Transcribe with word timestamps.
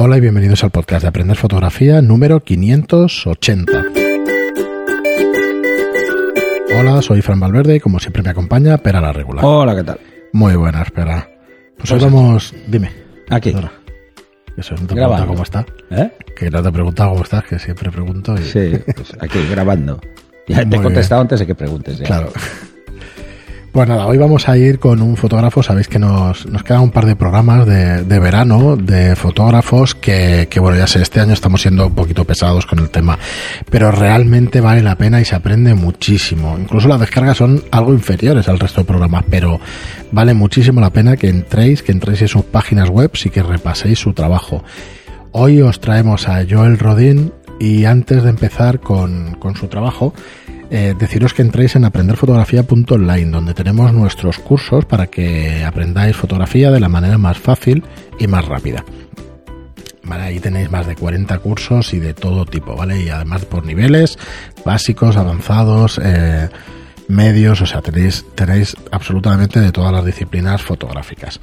Hola 0.00 0.16
y 0.16 0.20
bienvenidos 0.20 0.62
al 0.62 0.70
podcast 0.70 1.02
de 1.02 1.08
Aprender 1.08 1.36
Fotografía 1.36 2.00
número 2.00 2.38
580. 2.44 3.82
Hola, 6.78 7.02
soy 7.02 7.20
Fran 7.20 7.40
Valverde 7.40 7.74
y 7.76 7.80
como 7.80 7.98
siempre 7.98 8.22
me 8.22 8.30
acompaña 8.30 8.78
Pera 8.78 9.00
la 9.00 9.12
Regular. 9.12 9.44
Hola, 9.44 9.74
¿qué 9.74 9.82
tal? 9.82 9.98
Muy 10.32 10.54
buenas, 10.54 10.88
Pera. 10.92 11.28
Pues 11.76 11.90
hoy 11.90 11.98
Pues 11.98 12.12
vamos... 12.12 12.54
Dime. 12.68 12.92
Aquí. 13.28 13.52
Eso, 14.56 14.76
no 14.76 14.86
te 14.86 14.94
Grabando. 14.94 15.26
cómo 15.26 15.42
está. 15.42 15.66
¿Eh? 15.90 16.12
Que 16.36 16.48
no 16.48 16.62
te 16.62 16.68
he 16.68 16.72
preguntado 16.72 17.10
cómo 17.10 17.24
estás, 17.24 17.42
que 17.44 17.58
siempre 17.58 17.90
pregunto 17.90 18.36
y... 18.36 18.44
Sí, 18.44 18.78
pues 18.94 19.12
aquí 19.20 19.38
grabando. 19.50 20.00
Ya 20.48 20.60
te 20.60 20.64
Muy 20.66 20.78
he 20.78 20.82
contestado 20.82 21.20
antes 21.20 21.40
de 21.40 21.46
que 21.46 21.54
preguntes. 21.54 21.98
ya. 21.98 22.06
Claro. 22.06 22.32
Pues 23.78 23.88
nada, 23.88 24.06
hoy 24.08 24.18
vamos 24.18 24.48
a 24.48 24.58
ir 24.58 24.80
con 24.80 25.00
un 25.00 25.16
fotógrafo. 25.16 25.62
Sabéis 25.62 25.86
que 25.86 26.00
nos, 26.00 26.46
nos 26.46 26.64
quedan 26.64 26.80
un 26.80 26.90
par 26.90 27.06
de 27.06 27.14
programas 27.14 27.64
de, 27.64 28.18
verano 28.18 28.74
de 28.74 29.14
fotógrafos 29.14 29.94
que, 29.94 30.48
que, 30.50 30.58
bueno, 30.58 30.76
ya 30.76 30.88
sé, 30.88 31.00
este 31.00 31.20
año 31.20 31.32
estamos 31.32 31.62
siendo 31.62 31.86
un 31.86 31.94
poquito 31.94 32.24
pesados 32.24 32.66
con 32.66 32.80
el 32.80 32.90
tema, 32.90 33.16
pero 33.70 33.92
realmente 33.92 34.60
vale 34.60 34.82
la 34.82 34.96
pena 34.96 35.20
y 35.20 35.24
se 35.24 35.36
aprende 35.36 35.74
muchísimo. 35.74 36.58
Incluso 36.58 36.88
las 36.88 36.98
descargas 36.98 37.36
son 37.36 37.62
algo 37.70 37.92
inferiores 37.92 38.48
al 38.48 38.58
resto 38.58 38.80
de 38.80 38.86
programas, 38.88 39.22
pero 39.30 39.60
vale 40.10 40.34
muchísimo 40.34 40.80
la 40.80 40.90
pena 40.90 41.16
que 41.16 41.28
entréis, 41.28 41.84
que 41.84 41.92
entréis 41.92 42.22
en 42.22 42.28
sus 42.28 42.42
páginas 42.42 42.88
web 42.88 43.12
y 43.24 43.30
que 43.30 43.44
repaséis 43.44 44.00
su 44.00 44.12
trabajo. 44.12 44.64
Hoy 45.30 45.62
os 45.62 45.78
traemos 45.78 46.28
a 46.28 46.44
Joel 46.50 46.80
Rodin 46.80 47.32
y 47.60 47.84
antes 47.84 48.24
de 48.24 48.30
empezar 48.30 48.80
con, 48.80 49.36
con 49.38 49.54
su 49.54 49.68
trabajo, 49.68 50.14
eh, 50.70 50.94
deciros 50.98 51.34
que 51.34 51.42
entréis 51.42 51.76
en 51.76 51.84
aprenderfotografía.online, 51.84 53.30
donde 53.30 53.54
tenemos 53.54 53.92
nuestros 53.92 54.38
cursos 54.38 54.84
para 54.84 55.06
que 55.06 55.64
aprendáis 55.64 56.16
fotografía 56.16 56.70
de 56.70 56.80
la 56.80 56.88
manera 56.88 57.18
más 57.18 57.38
fácil 57.38 57.84
y 58.18 58.26
más 58.26 58.44
rápida. 58.44 58.84
Ahí 60.28 60.40
tenéis 60.40 60.70
más 60.70 60.86
de 60.86 60.94
40 60.94 61.38
cursos 61.38 61.94
y 61.94 62.00
de 62.00 62.12
todo 62.12 62.44
tipo, 62.44 62.76
¿vale? 62.76 63.02
Y 63.02 63.08
además 63.08 63.46
por 63.46 63.64
niveles 63.64 64.18
básicos, 64.62 65.16
avanzados, 65.16 65.98
eh, 66.02 66.50
medios, 67.08 67.60
o 67.62 67.66
sea, 67.66 67.80
tenéis, 67.80 68.24
tenéis 68.34 68.76
absolutamente 68.90 69.60
de 69.60 69.72
todas 69.72 69.92
las 69.92 70.04
disciplinas 70.04 70.62
fotográficas. 70.62 71.40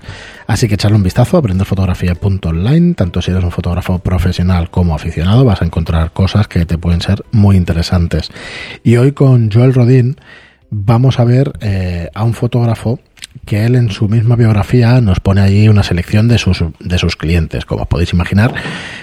Así 0.47 0.67
que 0.67 0.75
echarle 0.75 0.97
un 0.97 1.03
vistazo 1.03 1.37
aprenderfotografía.online, 1.37 2.93
tanto 2.93 3.21
si 3.21 3.31
eres 3.31 3.43
un 3.43 3.51
fotógrafo 3.51 3.99
profesional 3.99 4.69
como 4.69 4.95
aficionado, 4.95 5.43
vas 5.43 5.61
a 5.61 5.65
encontrar 5.65 6.11
cosas 6.11 6.47
que 6.47 6.65
te 6.65 6.77
pueden 6.77 7.01
ser 7.01 7.25
muy 7.31 7.57
interesantes. 7.57 8.29
Y 8.83 8.97
hoy 8.97 9.11
con 9.11 9.51
Joel 9.51 9.73
Rodin 9.73 10.17
vamos 10.69 11.19
a 11.19 11.23
ver 11.23 11.53
eh, 11.61 12.09
a 12.13 12.23
un 12.23 12.33
fotógrafo 12.33 12.99
que 13.43 13.65
él 13.65 13.75
en 13.75 13.91
su 13.91 14.07
misma 14.07 14.35
biografía 14.35 15.01
nos 15.01 15.19
pone 15.19 15.41
allí 15.41 15.67
una 15.67 15.83
selección 15.83 16.27
de 16.27 16.37
sus, 16.37 16.63
de 16.79 16.97
sus 16.97 17.15
clientes. 17.15 17.65
Como 17.65 17.83
os 17.83 17.87
podéis 17.87 18.13
imaginar, 18.13 18.53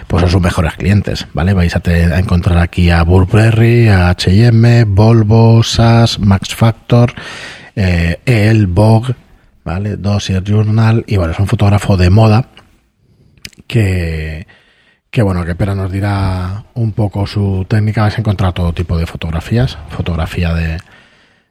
pues 0.09 0.23
son 0.23 0.31
sus 0.31 0.41
mejores 0.41 0.75
clientes, 0.75 1.27
¿vale? 1.35 1.55
Vais 1.55 1.75
a, 1.77 2.19
encontrar 2.19 2.59
aquí 2.59 2.91
a 2.91 3.03
Burberry, 3.03 3.89
a 3.89 4.09
H&M, 4.11 4.85
Volvo, 4.85 5.63
SAS, 5.63 6.19
Max 6.19 6.55
Factor, 6.55 7.13
eh, 7.77 8.19
El, 8.25 8.67
Vogue, 8.67 9.15
¿vale? 9.65 9.97
Dossier 9.97 10.43
Journal, 10.43 11.05
y 11.07 11.17
bueno, 11.17 11.33
es 11.33 11.39
un 11.39 11.47
fotógrafo 11.47 11.97
de 11.97 12.11
moda 12.11 12.49
que, 13.67 14.47
que 15.11 15.23
bueno, 15.23 15.45
que 15.45 15.55
Pera 15.55 15.75
nos 15.75 15.93
dirá 15.93 16.65
un 16.75 16.93
poco 16.93 17.27
su 17.27 17.65
técnica. 17.69 18.03
Vais 18.03 18.17
a 18.17 18.21
encontrar 18.21 18.53
todo 18.53 18.73
tipo 18.73 18.97
de 18.99 19.07
fotografías, 19.07 19.79
fotografía 19.91 20.53
de, 20.55 20.79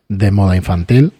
de 0.09 0.31
moda 0.31 0.57
infantil, 0.57 1.13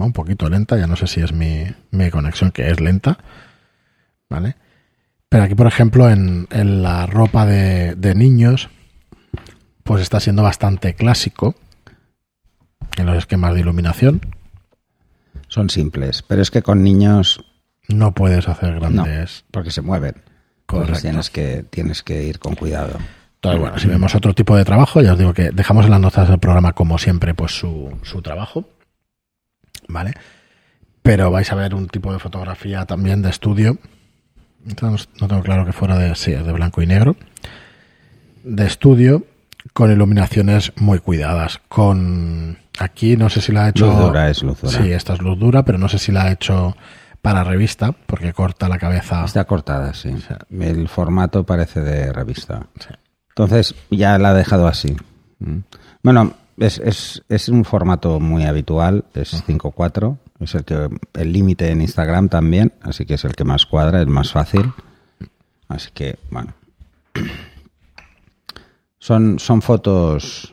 Va 0.00 0.04
un 0.06 0.12
poquito 0.12 0.48
lenta, 0.48 0.78
ya 0.78 0.86
no 0.86 0.96
sé 0.96 1.06
si 1.06 1.20
es 1.20 1.32
mi, 1.32 1.64
mi 1.90 2.10
conexión 2.10 2.50
que 2.52 2.70
es 2.70 2.80
lenta, 2.80 3.18
¿vale? 4.28 4.56
Pero 5.28 5.44
aquí, 5.44 5.54
por 5.54 5.66
ejemplo, 5.66 6.08
en, 6.10 6.48
en 6.50 6.82
la 6.82 7.06
ropa 7.06 7.46
de, 7.46 7.94
de 7.94 8.14
niños, 8.14 8.68
pues 9.84 10.02
está 10.02 10.20
siendo 10.20 10.42
bastante 10.42 10.94
clásico 10.94 11.54
en 12.96 13.06
los 13.06 13.16
esquemas 13.18 13.54
de 13.54 13.60
iluminación. 13.60 14.20
Son 15.48 15.68
simples, 15.70 16.22
pero 16.22 16.42
es 16.42 16.50
que 16.50 16.62
con 16.62 16.82
niños, 16.82 17.44
No 17.88 18.12
puedes 18.12 18.48
hacer 18.48 18.78
grandes... 18.80 19.44
porque 19.50 19.70
se 19.70 19.82
mueven. 19.82 20.14
Correcto. 20.66 21.00
Tienes 21.00 21.30
que, 21.30 21.64
tienes 21.68 22.02
que 22.02 22.22
ir 22.24 22.38
con 22.38 22.54
cuidado. 22.54 22.98
Entonces, 23.36 23.60
bueno, 23.60 23.78
si 23.78 23.88
vemos 23.88 24.14
otro 24.14 24.34
tipo 24.34 24.56
de 24.56 24.64
trabajo, 24.64 25.00
ya 25.00 25.12
os 25.12 25.18
digo 25.18 25.32
que 25.32 25.50
dejamos 25.50 25.86
en 25.86 25.92
las 25.92 26.00
notas 26.00 26.28
del 26.28 26.38
programa, 26.38 26.72
como 26.72 26.98
siempre, 26.98 27.34
pues 27.34 27.52
su, 27.52 27.98
su 28.02 28.22
trabajo, 28.22 28.68
¿vale? 29.90 30.14
Pero 31.02 31.30
vais 31.30 31.50
a 31.50 31.54
ver 31.54 31.74
un 31.74 31.88
tipo 31.88 32.12
de 32.12 32.18
fotografía 32.18 32.84
también 32.86 33.22
de 33.22 33.30
estudio. 33.30 33.78
Entonces, 34.66 35.08
no 35.20 35.28
tengo 35.28 35.42
claro 35.42 35.64
que 35.64 35.72
fuera 35.72 35.96
de, 35.96 36.14
sí, 36.14 36.32
de 36.32 36.52
blanco 36.52 36.82
y 36.82 36.86
negro. 36.86 37.16
De 38.44 38.66
estudio, 38.66 39.24
con 39.72 39.90
iluminaciones 39.90 40.72
muy 40.76 40.98
cuidadas. 40.98 41.60
Con 41.68 42.58
aquí, 42.78 43.16
no 43.16 43.28
sé 43.30 43.40
si 43.40 43.52
la 43.52 43.64
ha 43.64 43.68
hecho. 43.70 43.86
Luz 43.86 43.98
dura 43.98 44.30
es 44.30 44.42
luz 44.42 44.60
dura. 44.60 44.78
Sí, 44.78 44.92
esta 44.92 45.14
es 45.14 45.22
luz 45.22 45.38
dura, 45.38 45.64
pero 45.64 45.78
no 45.78 45.88
sé 45.88 45.98
si 45.98 46.12
la 46.12 46.24
ha 46.24 46.32
hecho 46.32 46.76
para 47.22 47.44
revista, 47.44 47.92
porque 47.92 48.32
corta 48.32 48.68
la 48.68 48.78
cabeza. 48.78 49.24
Está 49.24 49.44
cortada, 49.44 49.94
sí. 49.94 50.14
El 50.50 50.88
formato 50.88 51.44
parece 51.44 51.80
de 51.80 52.12
revista. 52.12 52.66
Sí. 52.78 52.88
Entonces 53.30 53.74
ya 53.90 54.18
la 54.18 54.30
ha 54.30 54.34
dejado 54.34 54.66
así. 54.66 54.96
Mm. 55.38 55.58
Bueno, 56.02 56.34
es, 56.58 56.78
es, 56.78 57.22
es 57.28 57.48
un 57.48 57.64
formato 57.64 58.20
muy 58.20 58.44
habitual, 58.44 59.04
es 59.14 59.46
5.4, 59.46 60.18
es 60.40 60.54
el 60.54 60.64
que 60.64 60.88
el 61.14 61.32
límite 61.32 61.70
en 61.70 61.80
Instagram 61.80 62.28
también, 62.28 62.72
así 62.82 63.06
que 63.06 63.14
es 63.14 63.24
el 63.24 63.34
que 63.34 63.44
más 63.44 63.66
cuadra, 63.66 64.00
el 64.00 64.08
más 64.08 64.32
fácil. 64.32 64.72
Así 65.68 65.90
que, 65.92 66.18
bueno. 66.30 66.54
Son, 69.02 69.38
son 69.38 69.62
fotos 69.62 70.52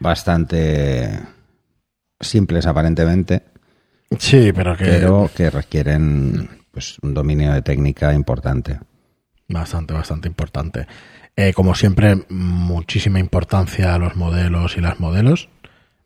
bastante 0.00 1.20
simples 2.18 2.64
aparentemente, 2.64 3.42
Sí, 4.18 4.52
pero 4.54 4.76
que. 4.76 4.84
pero 4.84 5.30
que 5.34 5.50
requieren 5.50 6.48
pues 6.70 6.98
un 7.02 7.14
dominio 7.14 7.52
de 7.52 7.62
técnica 7.62 8.12
importante. 8.12 8.78
Bastante, 9.48 9.94
bastante 9.94 10.28
importante. 10.28 10.86
Eh, 11.36 11.52
como 11.52 11.74
siempre, 11.74 12.24
muchísima 12.28 13.20
importancia 13.20 13.94
a 13.94 13.98
los 13.98 14.16
modelos 14.16 14.76
y 14.76 14.80
las 14.80 15.00
modelos. 15.00 15.48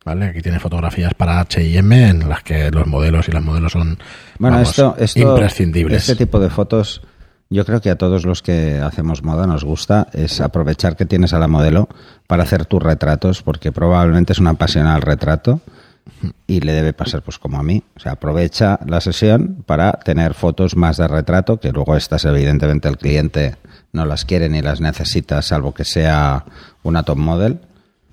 ¿Vale? 0.03 0.27
Aquí 0.27 0.41
tiene 0.41 0.59
fotografías 0.59 1.13
para 1.13 1.41
H&M 1.41 2.09
en 2.09 2.27
las 2.27 2.43
que 2.43 2.71
los 2.71 2.87
modelos 2.87 3.29
y 3.29 3.33
las 3.33 3.43
modelos 3.43 3.73
son 3.73 3.99
Bueno, 4.39 4.57
vamos, 4.57 4.71
esto, 4.71 4.97
esto, 4.99 5.21
imprescindibles. 5.21 6.09
Este 6.09 6.25
tipo 6.25 6.41
de 6.41 6.49
fotos, 6.49 7.03
yo 7.51 7.67
creo 7.67 7.83
que 7.83 7.91
a 7.91 7.97
todos 7.97 8.25
los 8.25 8.41
que 8.41 8.79
hacemos 8.79 9.23
moda 9.23 9.47
nos 9.47 9.63
gusta, 9.63 10.09
es 10.15 10.41
aprovechar 10.41 10.97
que 10.97 11.05
tienes 11.05 11.35
a 11.35 11.39
la 11.39 11.49
modelo 11.49 11.87
para 12.27 12.45
hacer 12.45 12.65
tus 12.65 12.83
retratos, 12.83 13.43
porque 13.43 13.73
probablemente 13.73 14.33
es 14.33 14.39
una 14.39 14.55
pasión 14.55 14.87
al 14.87 15.03
retrato 15.03 15.61
y 16.47 16.61
le 16.61 16.73
debe 16.73 16.93
pasar 16.93 17.23
pues 17.23 17.39
como 17.39 17.59
a 17.59 17.63
mí. 17.63 17.83
O 17.97 18.01
sea, 18.01 18.13
aprovecha 18.13 18.79
la 18.87 19.01
sesión 19.01 19.63
para 19.67 19.93
tener 19.93 20.35
fotos 20.35 20.77
más 20.77 20.97
de 20.97 21.09
retrato, 21.09 21.59
que 21.61 21.73
luego 21.73 21.97
estas 21.97 22.25
evidentemente 22.25 22.89
el 22.89 22.99
cliente 22.99 23.57
no 23.93 24.05
las 24.07 24.25
quiere 24.25 24.49
ni 24.49 24.63
las 24.63 24.81
necesita, 24.81 25.43
salvo 25.43 25.73
que 25.75 25.85
sea 25.85 26.45
una 26.83 27.03
top 27.03 27.19
model. 27.19 27.61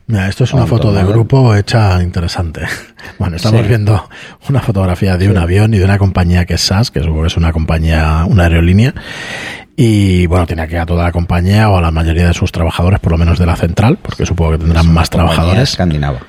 Mira, 0.10 0.30
esto 0.30 0.46
es 0.46 0.54
una 0.54 0.64
Un 0.64 0.70
foto 0.70 0.94
de 0.94 1.04
grupo 1.04 1.54
hecha 1.56 2.02
interesante. 2.02 2.62
Bueno, 3.20 3.36
estamos 3.38 3.62
Sí. 3.62 3.68
viendo 3.68 4.08
una 4.50 4.62
fotografía 4.62 5.18
de 5.18 5.30
un 5.30 5.38
avión 5.38 5.74
y 5.74 5.78
de 5.80 5.86
una 5.86 5.98
compañía 5.98 6.46
que 6.46 6.54
es 6.56 6.62
SAS, 6.62 6.92
que 6.92 7.00
supongo 7.02 7.22
que 7.24 7.28
es 7.28 7.38
una 7.38 7.52
compañía, 7.52 8.26
una 8.28 8.44
aerolínea. 8.44 8.94
Y 9.76 10.26
bueno, 10.28 10.46
tiene 10.46 10.64
aquí 10.64 10.76
a 10.76 10.86
toda 10.86 11.04
la 11.06 11.12
compañía 11.12 11.70
o 11.70 11.78
a 11.78 11.82
la 11.82 11.92
mayoría 11.92 12.28
de 12.28 12.34
sus 12.34 12.52
trabajadores, 12.52 13.00
por 13.00 13.12
lo 13.12 13.18
menos 13.18 13.38
de 13.40 13.46
la 13.46 13.56
central, 13.56 13.98
porque 14.02 14.26
supongo 14.26 14.52
que 14.54 14.58
tendrán 14.60 14.92
más 14.94 15.10
trabajadores. 15.10 15.70
Escandinava. 15.72 16.20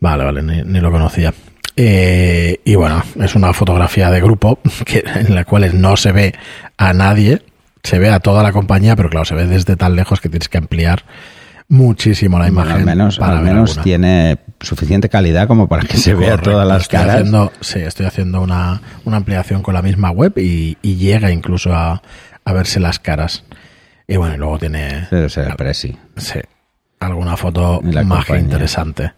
Vale, 0.00 0.24
vale, 0.24 0.42
ni, 0.42 0.62
ni 0.62 0.80
lo 0.80 0.90
conocía. 0.90 1.32
Eh, 1.76 2.60
y 2.64 2.74
bueno, 2.74 3.02
es 3.20 3.34
una 3.34 3.52
fotografía 3.52 4.10
de 4.10 4.20
grupo 4.20 4.58
que, 4.84 5.04
en 5.14 5.34
la 5.34 5.44
cual 5.44 5.80
no 5.80 5.96
se 5.96 6.12
ve 6.12 6.34
a 6.76 6.92
nadie, 6.92 7.42
se 7.82 7.98
ve 7.98 8.10
a 8.10 8.20
toda 8.20 8.42
la 8.42 8.52
compañía, 8.52 8.96
pero 8.96 9.08
claro, 9.10 9.24
se 9.24 9.34
ve 9.34 9.46
desde 9.46 9.76
tan 9.76 9.94
lejos 9.94 10.20
que 10.20 10.28
tienes 10.28 10.48
que 10.48 10.58
ampliar 10.58 11.04
muchísimo 11.68 12.38
la 12.38 12.46
Bueno, 12.46 12.62
imagen. 12.62 12.80
al 12.80 12.84
menos, 12.84 13.18
para 13.18 13.38
al 13.38 13.44
menos 13.44 13.78
tiene 13.82 14.38
suficiente 14.60 15.08
calidad 15.08 15.46
como 15.46 15.68
para 15.68 15.82
que 15.84 15.96
se 15.98 16.14
vea 16.14 16.38
todas 16.38 16.66
las 16.66 16.82
estoy 16.82 16.98
caras. 16.98 17.16
Haciendo, 17.16 17.52
sí, 17.60 17.78
estoy 17.80 18.06
haciendo 18.06 18.40
una, 18.40 18.80
una 19.04 19.18
ampliación 19.18 19.62
con 19.62 19.74
la 19.74 19.82
misma 19.82 20.10
web 20.10 20.32
y, 20.36 20.78
y 20.82 20.96
llega 20.96 21.30
incluso 21.30 21.72
a, 21.74 22.02
a 22.44 22.52
verse 22.52 22.80
las 22.80 22.98
caras. 22.98 23.44
Y 24.06 24.16
bueno, 24.16 24.34
y 24.34 24.38
luego 24.38 24.58
tiene 24.58 25.06
Debe 25.10 25.28
ser 25.28 25.54
el 25.58 25.74
sí, 25.74 25.94
alguna 26.98 27.36
foto 27.36 27.82
más 27.82 28.24
que 28.24 28.38
interesante. 28.38 29.12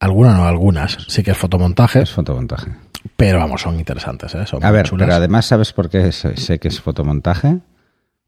Alguna 0.00 0.34
no, 0.36 0.44
algunas. 0.46 0.98
Sí 1.08 1.22
que 1.22 1.30
es 1.30 1.38
fotomontaje, 1.38 2.00
Es 2.02 2.12
fotomontaje. 2.12 2.72
pero 3.16 3.38
vamos, 3.38 3.62
son 3.62 3.78
interesantes, 3.78 4.34
¿eh? 4.34 4.46
Son 4.46 4.62
A 4.64 4.70
ver, 4.70 4.86
chulas. 4.88 5.06
pero 5.06 5.16
además, 5.16 5.46
¿sabes 5.46 5.72
por 5.72 5.88
qué 5.88 6.12
sé, 6.12 6.36
sé 6.36 6.58
que 6.58 6.68
es 6.68 6.80
fotomontaje? 6.80 7.58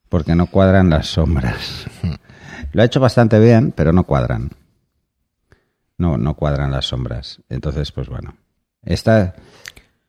Porque 0.08 0.34
no 0.34 0.46
cuadran 0.46 0.88
las 0.90 1.08
sombras. 1.08 1.86
Lo 2.72 2.82
ha 2.82 2.84
hecho 2.84 3.00
bastante 3.00 3.38
bien, 3.40 3.72
pero 3.76 3.92
no 3.92 4.04
cuadran. 4.04 4.50
No, 5.98 6.16
no 6.16 6.34
cuadran 6.34 6.70
las 6.70 6.86
sombras. 6.86 7.40
Entonces, 7.48 7.90
pues 7.92 8.08
bueno. 8.08 8.36
Esta, 8.82 9.34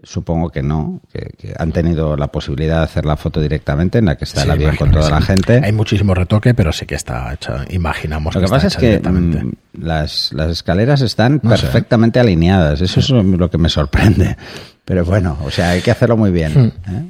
Supongo 0.03 0.49
que 0.51 0.61
no, 0.61 1.01
que, 1.11 1.31
que 1.37 1.55
han 1.57 1.71
tenido 1.71 2.15
la 2.15 2.27
posibilidad 2.27 2.77
de 2.77 2.83
hacer 2.83 3.05
la 3.05 3.17
foto 3.17 3.41
directamente 3.41 3.97
en 3.97 4.05
la 4.05 4.15
que 4.15 4.25
está 4.25 4.41
el 4.43 4.47
Sí, 4.47 4.51
avión 4.53 4.75
con 4.75 4.91
toda 4.91 5.05
que 5.07 5.11
la 5.11 5.21
gente. 5.21 5.61
Hay 5.63 5.71
muchísimo 5.71 6.13
retoque, 6.13 6.53
pero 6.53 6.71
sí 6.71 6.85
que 6.85 6.93
está 6.93 7.33
hecha, 7.33 7.65
imaginamos 7.71 8.35
Lo 8.35 8.41
que 8.41 8.45
está 8.45 8.55
pasa 8.57 8.67
es 8.67 8.77
que 8.77 8.99
mm, 8.99 9.51
las, 9.81 10.31
las 10.33 10.51
escaleras 10.51 11.01
están 11.01 11.39
No 11.41 11.57
sé. 11.57 11.63
perfectamente 11.63 12.19
alineadas. 12.19 12.79
Eso 12.81 12.99
es 12.99 13.09
lo 13.09 13.49
que 13.49 13.57
me 13.57 13.69
sorprende. 13.69 14.37
Pero 14.85 15.03
bueno, 15.03 15.37
o 15.43 15.49
sea, 15.49 15.71
hay 15.71 15.81
que 15.81 15.89
hacerlo 15.89 16.15
muy 16.15 16.29
bien. 16.29 16.53
Hmm. 16.53 16.91
¿eh? 16.95 17.05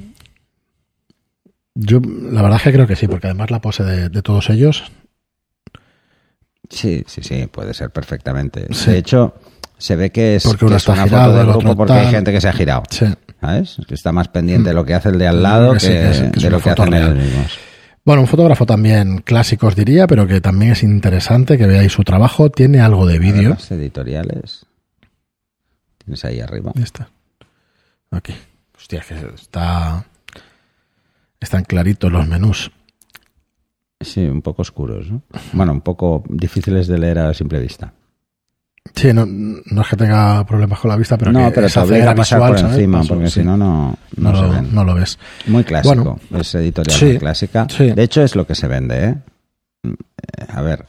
Yo, 1.74 2.00
la 2.00 2.40
verdad 2.42 2.56
es 2.56 2.62
que 2.64 2.72
creo 2.72 2.86
que 2.86 2.96
sí, 2.96 3.06
porque 3.06 3.26
además 3.26 3.50
la 3.50 3.60
pose 3.60 3.84
de, 3.84 4.08
de 4.08 4.22
todos 4.22 4.48
ellos, 4.50 4.84
Sí, 6.70 7.02
sí, 7.06 7.22
sí, 7.22 7.46
puede 7.50 7.72
ser 7.72 7.90
perfectamente. 7.90 8.66
Sí. 8.74 8.90
De 8.90 8.98
hecho, 8.98 9.34
se 9.78 9.96
ve 9.96 10.10
que 10.10 10.36
es, 10.36 10.44
Porque 10.44 10.66
que 10.66 10.74
es 10.74 10.76
está 10.78 10.92
una 10.92 11.04
girado, 11.04 11.24
foto 11.32 11.38
del 11.38 11.46
el 11.48 11.52
grupo 11.54 11.76
porque 11.76 11.92
hay 11.94 12.10
gente 12.10 12.32
que 12.32 12.40
se 12.40 12.48
ha 12.48 12.52
girado. 12.52 12.82
sí. 12.90 13.06
¿Sabes? 13.40 13.76
Que 13.86 13.94
está 13.94 14.10
más 14.10 14.26
pendiente 14.28 14.70
de 14.70 14.74
lo 14.74 14.84
que 14.84 14.94
hace 14.94 15.10
el 15.10 15.18
de 15.18 15.28
al 15.28 15.40
lado 15.44 15.74
Que 15.74 15.78
que, 15.78 15.86
sí, 15.86 15.92
que 15.92 16.14
sí, 16.14 16.30
que 16.32 16.36
es 16.38 16.42
de 16.42 16.50
lo 16.50 16.60
que 16.60 16.70
hacen 16.70 16.92
ellos 16.92 17.14
mismos. 17.14 17.58
Bueno, 18.04 18.22
un 18.22 18.26
fotógrafo 18.26 18.66
también 18.66 19.18
clásico 19.18 19.68
os 19.68 19.76
diría, 19.76 20.08
pero 20.08 20.26
que 20.26 20.40
también 20.40 20.72
es 20.72 20.82
interesante 20.82 21.56
que 21.56 21.66
veáis 21.66 21.92
su 21.92 22.02
trabajo. 22.02 22.50
Tiene 22.50 22.80
algo 22.80 23.06
de 23.06 23.18
vídeo. 23.20 23.50
Las 23.50 23.70
editoriales. 23.70 24.66
Tienes 25.98 26.24
ahí 26.24 26.40
arriba. 26.40 26.72
¿Dónde 26.74 26.82
está? 26.84 27.10
Aquí. 28.10 28.34
Hostia, 28.76 29.04
que 29.06 29.14
está. 29.34 30.04
Están 31.38 31.62
claritos 31.64 32.10
los 32.10 32.26
menús. 32.26 32.72
Sí, 34.00 34.24
un 34.26 34.42
poco 34.42 34.62
oscuros, 34.62 35.10
¿no? 35.10 35.22
Bueno, 35.52 35.70
un 35.72 35.80
poco 35.82 36.24
difíciles 36.28 36.86
de 36.88 36.98
leer 36.98 37.18
a 37.20 37.34
simple 37.34 37.60
vista. 37.60 37.92
Sí, 38.94 39.12
no, 39.12 39.24
no 39.26 39.82
es 39.82 39.88
que 39.88 39.96
tenga 39.96 40.44
problemas 40.46 40.80
con 40.80 40.88
la 40.90 40.96
vista, 40.96 41.16
pero 41.18 41.30
no, 41.30 41.46
que 41.48 41.54
pero 41.56 41.66
esa 41.68 41.82
te 41.82 41.86
obliga 41.88 41.96
ceguera 41.96 42.10
a 42.12 42.14
pasar 42.16 42.38
visual, 42.38 42.50
por 42.52 42.60
¿sabes? 42.60 42.74
encima, 42.76 42.98
Paso, 42.98 43.08
porque 43.14 43.26
sí. 43.30 43.40
si 43.40 43.46
no, 43.46 43.56
no, 43.56 43.96
no, 44.16 44.32
no, 44.32 44.36
se 44.36 44.42
lo, 44.42 44.50
ven. 44.52 44.74
no 44.74 44.84
lo 44.84 44.94
ves. 44.94 45.18
Muy 45.46 45.64
clásico. 45.64 45.94
Bueno. 45.94 46.40
es 46.40 46.54
editorial 46.54 46.98
Sí, 46.98 47.04
muy 47.06 47.18
clásica. 47.18 47.66
sí. 47.70 47.90
De 47.92 48.02
hecho, 48.02 48.22
es 48.22 48.34
lo 48.34 48.46
que 48.46 48.54
se 48.54 48.66
vende, 48.66 49.04
¿eh? 49.04 49.14
Mm, 49.84 49.88
eh, 49.90 50.46
A 50.48 50.62
ver. 50.62 50.84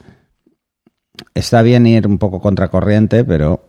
Está 1.34 1.62
bien 1.62 1.86
ir 1.86 2.06
un 2.06 2.18
poco 2.18 2.40
contracorriente, 2.40 3.24
pero, 3.24 3.64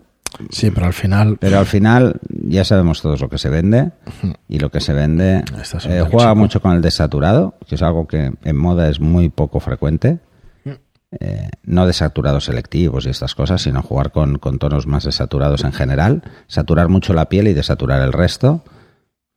Sí, 0.49 0.71
pero 0.71 0.87
al 0.87 0.93
final. 0.93 1.37
pero 1.39 1.59
al 1.59 1.65
final 1.65 2.19
ya 2.29 2.63
sabemos 2.63 3.01
todos 3.01 3.19
lo 3.21 3.29
que 3.29 3.37
se 3.37 3.49
vende. 3.49 3.91
Y 4.47 4.59
lo 4.59 4.71
que 4.71 4.79
se 4.79 4.93
vende 4.93 5.43
eh, 5.89 6.03
juega 6.09 6.33
mucho 6.33 6.61
con 6.61 6.71
el 6.71 6.81
desaturado, 6.81 7.55
que 7.67 7.75
es 7.75 7.81
algo 7.81 8.07
que 8.07 8.31
en 8.41 8.57
moda 8.57 8.87
es 8.89 8.99
muy 9.01 9.29
poco 9.29 9.59
frecuente. 9.59 10.19
Eh, 11.19 11.49
no 11.63 11.85
desaturados 11.87 12.45
selectivos 12.45 13.05
y 13.05 13.09
estas 13.09 13.35
cosas, 13.35 13.61
sino 13.61 13.81
jugar 13.81 14.11
con, 14.13 14.37
con 14.39 14.59
tonos 14.59 14.87
más 14.87 15.03
desaturados 15.03 15.63
en 15.65 15.73
general. 15.73 16.23
Saturar 16.47 16.87
mucho 16.87 17.13
la 17.13 17.27
piel 17.27 17.47
y 17.49 17.53
desaturar 17.53 18.01
el 18.01 18.13
resto. 18.13 18.63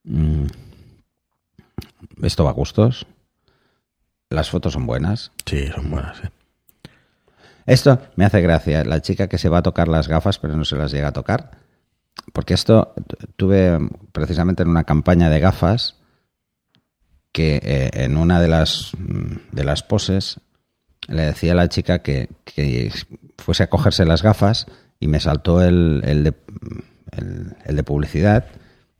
Mm. 0.04 0.44
Esto 2.22 2.44
va 2.44 2.50
a 2.50 2.54
gustos. 2.54 3.06
Las 4.30 4.50
fotos 4.50 4.74
son 4.74 4.86
buenas. 4.86 5.32
Sí, 5.46 5.66
son 5.68 5.90
buenas. 5.90 6.18
Esto 7.66 7.98
me 8.16 8.24
hace 8.24 8.40
gracia. 8.40 8.84
La 8.84 9.00
chica 9.00 9.28
que 9.28 9.38
se 9.38 9.48
va 9.48 9.58
a 9.58 9.62
tocar 9.62 9.88
las 9.88 10.06
gafas, 10.08 10.38
pero 10.38 10.56
no 10.56 10.64
se 10.64 10.76
las 10.76 10.92
llega 10.92 11.08
a 11.08 11.12
tocar. 11.12 11.58
Porque 12.32 12.54
esto 12.54 12.94
tu- 13.06 13.26
tuve 13.36 13.78
mm, 13.78 13.88
precisamente 14.12 14.62
en 14.62 14.68
una 14.68 14.84
campaña 14.84 15.28
de 15.30 15.40
gafas 15.40 15.96
que 17.32 17.56
eh, 17.62 17.90
en 18.04 18.16
una 18.16 18.40
de 18.40 18.48
las, 18.48 18.92
mm, 18.96 19.36
de 19.52 19.64
las 19.64 19.82
poses 19.82 20.40
le 21.08 21.22
decía 21.22 21.52
a 21.52 21.56
la 21.56 21.68
chica 21.68 22.00
que, 22.00 22.28
que 22.44 22.92
fuese 23.38 23.62
a 23.62 23.70
cogerse 23.70 24.04
las 24.04 24.22
gafas 24.22 24.66
y 25.00 25.08
me 25.08 25.20
saltó 25.20 25.62
el, 25.62 26.02
el 26.04 26.24
de, 26.24 26.34
el, 27.12 27.56
el 27.64 27.76
de 27.76 27.82
publicidad 27.82 28.46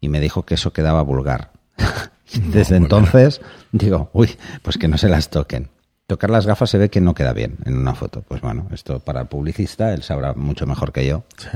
y 0.01 0.09
me 0.09 0.21
dijo 0.21 0.45
que 0.45 0.55
eso 0.55 0.73
quedaba 0.73 1.03
vulgar. 1.03 1.53
Desde 2.53 2.77
entonces 2.77 3.41
digo, 3.73 4.11
uy, 4.13 4.37
pues 4.63 4.77
que 4.79 4.89
no 4.89 4.99
se 4.99 5.09
las 5.09 5.31
toquen. 5.31 5.71
Tocar 6.07 6.31
las 6.31 6.47
gafas 6.47 6.69
se 6.69 6.79
ve 6.79 6.91
que 6.91 7.01
no 7.01 7.15
queda 7.15 7.33
bien 7.33 7.57
en 7.65 7.77
una 7.79 7.95
foto. 7.95 8.23
Pues 8.23 8.41
bueno, 8.43 8.69
esto 8.73 9.01
para 9.01 9.23
el 9.23 9.27
publicista, 9.29 9.95
él 9.95 10.03
sabrá 10.03 10.35
mucho 10.35 10.67
mejor 10.67 10.93
que 10.93 11.07
yo 11.07 11.25
Sí. 11.39 11.49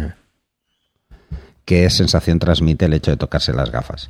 Qué 1.69 1.91
sensación 1.91 2.39
transmite 2.39 2.87
el 2.87 2.95
hecho 2.95 3.11
de 3.11 3.19
tocarse 3.19 3.53
las 3.53 3.71
gafas. 3.71 4.09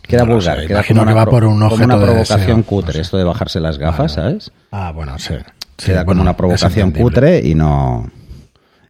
Queda 0.00 0.24
No 0.24 0.34
vulgar, 0.34 0.60
sé, 0.60 0.66
queda 0.68 0.84
como 0.84 1.00
que 1.00 1.02
una 1.02 1.14
va 1.14 1.22
pro- 1.24 1.30
por 1.32 1.44
un 1.44 1.54
como 1.54 1.66
objeto 1.66 1.84
una 1.84 1.96
de 1.98 2.04
provocación 2.04 2.40
deseo, 2.58 2.64
cutre, 2.64 2.86
no 2.86 2.92
sé. 2.92 3.00
esto 3.00 3.16
de 3.16 3.24
bajarse 3.24 3.58
las 3.58 3.78
gafas. 3.78 4.12
¿sabes? 4.12 4.52
Ah, 4.70 4.92
bueno, 4.94 5.18
sí. 5.18 5.34
Sí, 5.76 5.86
Queda 5.86 5.98
como 6.04 6.06
bueno, 6.06 6.22
una 6.22 6.30
es 6.30 6.36
provocación 6.36 6.92
cutre 6.92 7.40
y 7.44 7.56
no... 7.56 8.08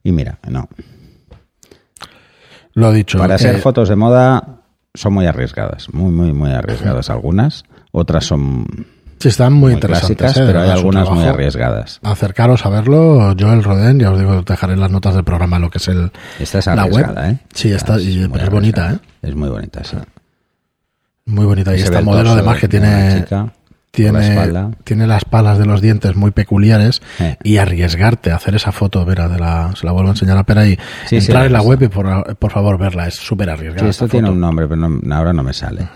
Y 0.04 0.12
mira, 0.12 0.38
no. 0.48 0.68
Lo 2.74 2.92
dicho. 2.92 3.16
Para 3.16 3.36
eh, 3.36 3.38
ser 3.38 3.58
fotos 3.60 3.88
de 3.88 3.96
moda 3.96 4.60
son 4.94 5.14
muy 5.14 5.24
arriesgadas, 5.26 5.88
muy, 5.94 6.10
muy, 6.10 6.32
muy 6.34 6.50
arriesgadas 6.52 7.08
algunas. 7.08 7.64
Otras 7.90 8.26
son 8.26 8.66
sí, 9.20 9.28
están 9.28 9.52
muy, 9.52 9.60
muy 9.60 9.72
interesantes. 9.74 10.16
clásicas, 10.16 10.42
eh, 10.42 10.46
pero 10.46 10.62
hay 10.62 10.70
algunas 10.70 11.08
muy 11.10 11.24
arriesgadas. 11.24 12.00
Acercaros 12.02 12.66
a 12.66 12.70
verlo, 12.70 13.32
yo 13.36 13.52
el 13.52 13.62
Roden, 13.62 14.00
ya 14.00 14.10
os 14.10 14.18
digo, 14.18 14.42
dejaré 14.42 14.72
en 14.72 14.80
las 14.80 14.90
notas 14.90 15.14
del 15.14 15.22
programa 15.24 15.58
lo 15.60 15.70
que 15.70 15.78
es 15.78 15.86
el, 15.88 16.10
Esta 16.38 16.58
es 16.58 16.66
la 16.66 16.84
web. 16.86 17.14
¿eh? 17.18 17.38
Sí, 17.54 17.68
y- 17.68 18.18
muy 18.18 18.28
pero 18.30 18.44
es 18.44 18.50
bonita, 18.50 18.92
¿eh? 18.92 18.98
Es 19.22 19.34
muy 19.36 19.48
bonita, 19.48 19.84
sí. 19.84 19.96
Muy 21.26 21.44
bonita. 21.44 21.76
Y 21.76 21.80
esta 21.80 21.98
el 22.00 22.04
modelo 22.04 22.30
además 22.30 22.58
que 22.58 22.66
tiene, 22.66 23.24
la 23.30 23.52
tiene, 23.92 24.70
tiene 24.84 25.06
las 25.06 25.24
palas 25.24 25.58
de 25.58 25.66
los 25.66 25.80
dientes 25.80 26.14
muy 26.16 26.30
peculiares 26.30 27.02
Eh. 27.18 27.36
y 27.42 27.58
arriesgarte 27.58 28.30
a 28.30 28.36
hacer 28.36 28.54
esa 28.54 28.72
foto, 28.72 29.04
mira, 29.04 29.28
de 29.28 29.38
la, 29.38 29.72
se 29.76 29.84
la 29.86 29.92
vuelvo 29.92 30.08
a 30.10 30.12
enseñar 30.12 30.38
a 30.38 30.44
Pera 30.44 30.66
y 30.66 30.76
Sí, 31.06 31.20
sí, 31.20 31.26
entrar 31.26 31.46
en 31.46 31.52
la 31.52 31.60
web 31.62 31.82
y 31.82 31.88
por, 31.88 32.36
por 32.36 32.50
favor 32.52 32.78
verla, 32.78 33.06
es 33.08 33.14
súper 33.16 33.50
arriesgada. 33.50 33.80
Sí, 33.84 33.90
esto 33.90 34.04
esta 34.06 34.12
tiene 34.12 34.28
foto. 34.28 34.34
un 34.34 34.40
nombre, 34.40 34.66
pero 34.68 34.88
no- 34.88 35.14
ahora 35.16 35.32
no 35.32 35.42
me 35.42 35.52
sale. 35.52 35.88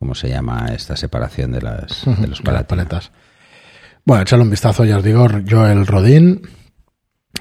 ¿Cómo 0.00 0.14
se 0.16 0.28
llama 0.30 0.70
esta 0.74 0.96
separación 0.96 1.52
de 1.52 1.60
las, 1.62 2.04
de 2.04 2.10
los 2.10 2.20
de 2.20 2.26
las 2.28 2.40
palatinos? 2.40 2.66
paletas. 2.66 3.12
Bueno, 4.04 4.22
echadle 4.22 4.44
un 4.44 4.50
vistazo, 4.50 4.84
ya 4.84 4.96
os 4.96 5.04
digo, 5.04 5.28
Joel 5.48 5.86
Rodín, 5.86 6.40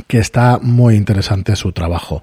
que 0.07 0.19
está 0.19 0.59
muy 0.61 0.95
interesante 0.95 1.55
su 1.55 1.71
trabajo. 1.71 2.21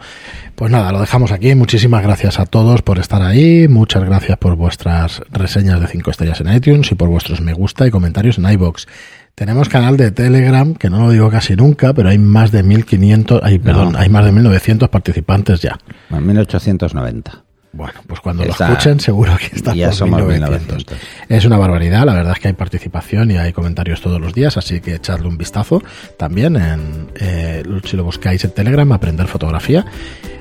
Pues 0.55 0.71
nada, 0.71 0.93
lo 0.93 1.01
dejamos 1.01 1.33
aquí. 1.33 1.55
Muchísimas 1.55 2.03
gracias 2.03 2.39
a 2.39 2.45
todos 2.47 2.83
por 2.83 2.99
estar 2.99 3.23
ahí. 3.23 3.67
Muchas 3.67 4.05
gracias 4.05 4.37
por 4.39 4.55
vuestras 4.57 5.23
reseñas 5.33 5.81
de 5.81 5.87
5 5.89 6.11
estrellas 6.11 6.41
en 6.43 6.53
iTunes 6.53 6.93
y 6.93 6.95
por 6.95 7.09
vuestros 7.09 7.41
me 7.41 7.55
gusta 7.55 7.87
y 7.87 7.91
comentarios 7.91 8.37
en 8.39 8.49
iBox. 8.51 8.87
Tenemos 9.35 9.69
canal 9.71 9.97
de 9.97 10.11
Telegram, 10.13 10.75
que 10.75 10.91
no 10.91 10.99
lo 11.07 11.11
digo 11.11 11.31
casi 11.31 11.57
nunca, 11.57 11.93
pero 11.95 12.11
hay 12.11 12.19
más 12.19 12.53
de 12.53 12.63
1500, 12.63 13.41
hay, 13.43 13.59
perdón, 13.59 13.93
No. 13.93 13.99
hay 13.99 14.09
más 14.11 14.25
de 14.27 14.33
1900 14.33 14.89
participantes 14.91 15.61
ya. 15.63 15.79
En 16.11 16.27
1890. 16.27 17.43
Bueno, 17.77 18.01
pues 18.07 18.21
cuando 18.21 18.45
lo 18.45 18.51
escuchen 18.51 18.99
seguro 19.01 19.37
que 19.39 19.55
está 19.57 19.75
Ya 19.75 19.87
por 19.89 19.95
somos 19.97 20.21
1900. 20.23 20.77
1900. 20.77 20.99
Es 21.29 21.45
una 21.45 21.59
barbaridad, 21.59 22.05
la 22.07 22.15
verdad 22.15 22.33
es 22.35 22.41
que 22.41 22.49
hay 22.49 22.55
participación 22.55 23.31
y 23.31 23.37
hay 23.37 23.53
comentarios 23.53 24.01
todos 24.01 24.21
los 24.21 24.33
días, 24.33 24.57
así 24.57 24.81
que 24.81 24.95
echadle 24.95 25.29
un 25.29 25.37
vistazo 25.37 25.83
también 26.19 26.57
en, 26.57 27.09
eh, 27.21 27.63
si 27.85 27.97
lo 27.97 28.05
buscáis 28.05 28.45
en 28.45 28.51
Telegram, 28.53 28.91
aprender 28.93 29.27
fotografía 29.29 29.85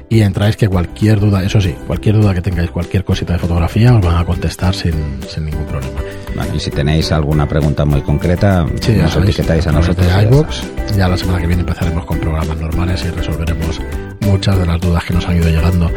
y 0.08 0.22
entráis 0.22 0.56
que 0.56 0.68
cualquier 0.70 1.20
duda, 1.20 1.44
eso 1.44 1.60
sí, 1.60 1.76
cualquier 1.88 2.16
duda 2.16 2.34
que 2.34 2.42
tengáis, 2.42 2.70
cualquier 2.70 3.04
cosita 3.04 3.34
de 3.34 3.40
fotografía 3.40 3.94
os 3.96 4.06
van 4.06 4.18
a 4.18 4.24
contestar 4.26 4.74
sin, 4.76 4.94
sin 5.28 5.46
ningún 5.46 5.66
problema. 5.66 6.00
Bueno, 6.36 6.56
y 6.56 6.60
si 6.60 6.70
tenéis 6.70 7.12
alguna 7.12 7.48
pregunta 7.48 7.86
muy 7.86 8.02
concreta, 8.02 8.66
Sí, 8.82 8.92
nos 8.94 9.12
sabéis, 9.14 9.32
etiquetáis 9.40 9.66
a 9.68 9.72
nosotros. 9.72 10.06
de. 10.06 10.96
Ya 10.96 11.08
la 11.08 11.18
semana 11.18 11.40
que 11.40 11.48
viene 11.48 11.62
empezaremos 11.62 12.06
con 12.06 12.20
programas 12.20 12.58
normales 12.58 13.04
y 13.04 13.10
resolveremos 13.10 13.82
muchas 14.22 14.60
de 14.60 14.66
las 14.66 14.80
dudas 14.80 15.04
que 15.06 15.14
nos 15.14 15.28
han 15.28 15.38
ido 15.38 15.50
llegando. 15.50 15.90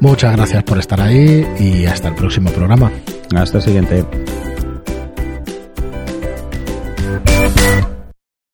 Muchas 0.00 0.34
gracias 0.34 0.62
por 0.64 0.78
estar 0.78 1.00
ahí 1.00 1.46
y 1.58 1.84
hasta 1.84 2.08
el 2.08 2.14
próximo 2.14 2.50
programa. 2.50 2.90
Hasta 3.34 3.58
el 3.58 3.64
siguiente. 3.64 4.04